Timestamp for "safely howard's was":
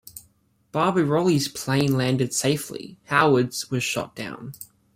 2.33-3.83